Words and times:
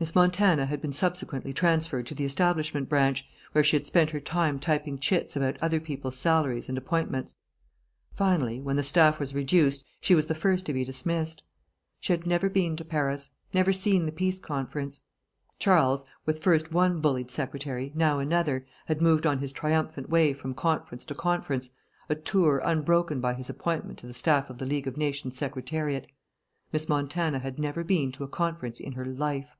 Miss 0.00 0.14
Montana 0.14 0.66
had 0.66 0.80
been 0.80 0.92
subsequently 0.92 1.52
transferred 1.52 2.06
to 2.06 2.14
the 2.14 2.24
Establishment 2.24 2.88
Branch, 2.88 3.26
where 3.50 3.64
she 3.64 3.74
had 3.74 3.84
spent 3.84 4.10
her 4.10 4.20
time 4.20 4.60
typing 4.60 4.96
chits 4.96 5.34
about 5.34 5.60
other 5.60 5.80
people's 5.80 6.16
salaries 6.16 6.68
and 6.68 6.78
appointments. 6.78 7.34
Finally, 8.14 8.60
when 8.60 8.76
the 8.76 8.84
staff 8.84 9.18
was 9.18 9.34
reduced, 9.34 9.84
she 10.00 10.14
was 10.14 10.28
the 10.28 10.36
first 10.36 10.66
to 10.66 10.72
be 10.72 10.84
dismissed. 10.84 11.42
She 11.98 12.12
had 12.12 12.28
never 12.28 12.48
been 12.48 12.76
to 12.76 12.84
Paris; 12.84 13.30
never 13.52 13.72
seen 13.72 14.06
the 14.06 14.12
Peace 14.12 14.38
Conference. 14.38 15.00
Charles, 15.58 16.04
with 16.24 16.44
first 16.44 16.70
one 16.70 17.00
bullied 17.00 17.32
secretary, 17.32 17.90
now 17.96 18.20
another, 18.20 18.68
had 18.86 19.02
moved 19.02 19.26
on 19.26 19.40
his 19.40 19.50
triumphant 19.52 20.08
way 20.08 20.32
from 20.32 20.54
conference 20.54 21.04
to 21.06 21.14
conference, 21.16 21.70
a 22.08 22.14
tour 22.14 22.58
unbroken 22.64 23.20
by 23.20 23.34
his 23.34 23.50
appointment 23.50 23.98
to 23.98 24.06
the 24.06 24.14
staff 24.14 24.48
of 24.48 24.58
the 24.58 24.64
League 24.64 24.86
of 24.86 24.96
Nations 24.96 25.36
Secretariat. 25.36 26.06
Miss 26.72 26.88
Montana 26.88 27.40
had 27.40 27.58
never 27.58 27.82
been 27.82 28.12
to 28.12 28.22
a 28.22 28.28
conference 28.28 28.78
in 28.78 28.92
her 28.92 29.04
life. 29.06 29.56